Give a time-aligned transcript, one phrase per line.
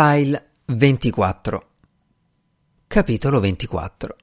[0.00, 1.70] File 24
[2.86, 4.16] Capitolo 24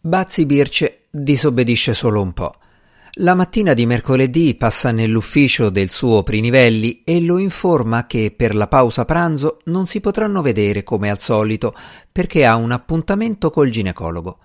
[0.00, 2.54] Bazzi Birce disobbedisce solo un po'.
[3.16, 8.66] La mattina di mercoledì passa nell'ufficio del suo Prinivelli e lo informa che per la
[8.66, 11.74] pausa pranzo non si potranno vedere come al solito
[12.10, 14.38] perché ha un appuntamento col ginecologo.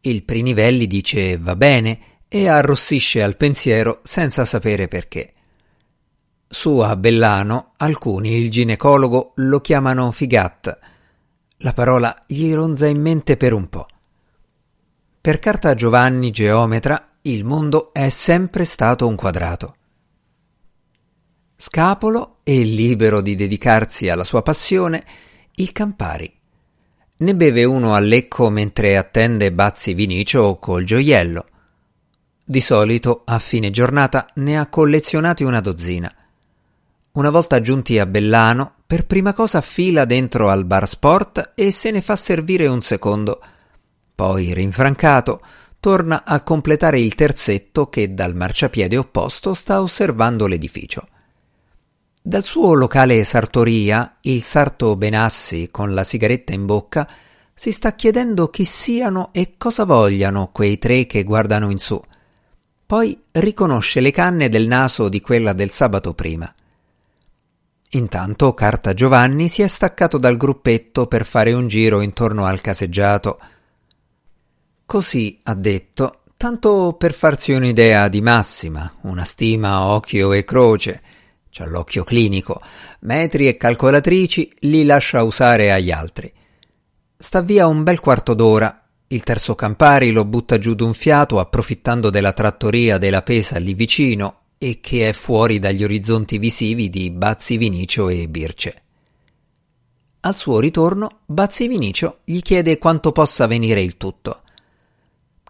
[0.00, 5.34] Il Prinivelli dice va bene e arrossisce al pensiero senza sapere perché.
[6.54, 10.78] Su a Bellano alcuni il ginecologo lo chiamano figat.
[11.58, 13.88] La parola gli ronza in mente per un po'.
[15.20, 19.76] Per carta Giovanni geometra il mondo è sempre stato un quadrato.
[21.56, 25.04] Scapolo e libero di dedicarsi alla sua passione,
[25.56, 26.32] il Campari.
[27.16, 31.46] Ne beve uno a lecco mentre attende Bazzi Vinicio col gioiello.
[32.44, 36.14] Di solito a fine giornata ne ha collezionati una dozzina.
[37.14, 41.92] Una volta giunti a Bellano, per prima cosa fila dentro al bar sport e se
[41.92, 43.40] ne fa servire un secondo.
[44.12, 45.40] Poi, rinfrancato,
[45.78, 51.06] torna a completare il terzetto che dal marciapiede opposto sta osservando l'edificio.
[52.20, 57.08] Dal suo locale sartoria, il sarto Benassi, con la sigaretta in bocca,
[57.54, 62.00] si sta chiedendo chi siano e cosa vogliano quei tre che guardano in su.
[62.84, 66.52] Poi riconosce le canne del naso di quella del sabato prima.
[67.94, 73.38] Intanto Carta Giovanni si è staccato dal gruppetto per fare un giro intorno al caseggiato.
[74.84, 81.02] Così ha detto, tanto per farsi un'idea di massima, una stima a occhio e croce,
[81.50, 82.60] c'ha l'occhio clinico,
[83.02, 86.32] metri e calcolatrici li lascia usare agli altri.
[87.16, 88.86] Sta via un bel quarto d'ora.
[89.06, 94.43] Il terzo Campari lo butta giù d'un fiato approfittando della trattoria della Pesa lì vicino
[94.58, 98.82] e che è fuori dagli orizzonti visivi di Bazzi Vinicio e Birce.
[100.20, 104.42] Al suo ritorno, Bazzi Vinicio gli chiede quanto possa venire il tutto.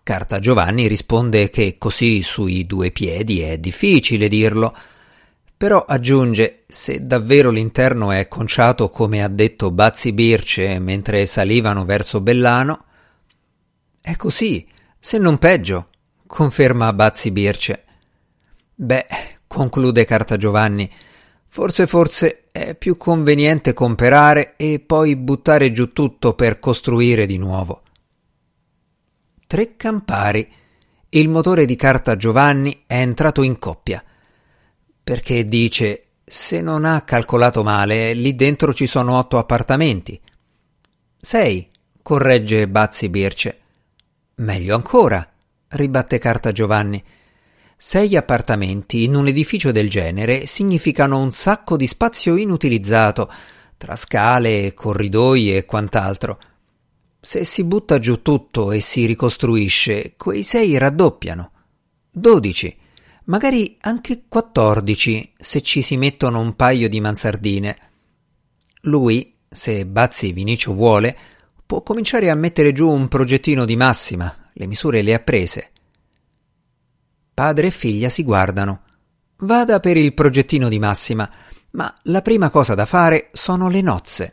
[0.03, 4.77] Carta Giovanni risponde che così sui due piedi è difficile dirlo,
[5.57, 12.21] però aggiunge se davvero l'interno è conciato come ha detto Bazzi Birce mentre salivano verso
[12.21, 12.85] Bellano.
[14.03, 14.67] È così,
[14.99, 15.89] se non peggio,
[16.27, 17.85] conferma Bazzi Birce.
[18.77, 19.07] Beh,
[19.47, 20.91] conclude Carta Giovanni,
[21.49, 27.83] forse forse è più conveniente comperare e poi buttare giù tutto per costruire di nuovo.
[29.47, 30.51] Tre campari.
[31.11, 34.03] Il motore di Carta Giovanni è entrato in coppia.
[35.05, 40.21] Perché dice, se non ha calcolato male, lì dentro ci sono otto appartamenti.
[41.21, 41.69] Sei,
[42.03, 43.61] corregge Bazzi Birce.
[44.37, 45.25] Meglio ancora,
[45.69, 47.03] ribatte Carta Giovanni.
[47.87, 53.31] Sei appartamenti in un edificio del genere significano un sacco di spazio inutilizzato,
[53.77, 56.41] tra scale, corridoi e quant'altro.
[57.21, 61.53] Se si butta giù tutto e si ricostruisce, quei sei raddoppiano.
[62.11, 62.75] Dodici,
[63.27, 67.79] magari anche quattordici se ci si mettono un paio di mansardine.
[68.81, 71.15] Lui, se Bazzi Vinicio vuole,
[71.67, 75.69] può cominciare a mettere giù un progettino di massima, le misure le ha prese.
[77.35, 78.83] Padre e figlia si guardano.
[79.39, 81.29] Vada per il progettino di Massima,
[81.73, 84.33] ma la prima cosa da fare sono le nozze.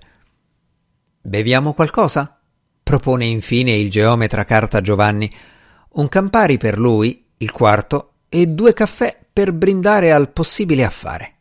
[1.20, 2.38] Beviamo qualcosa?
[2.84, 5.34] propone infine il geometra Carta Giovanni.
[5.94, 11.38] Un Campari per lui, il quarto, e due caffè per brindare al possibile affare.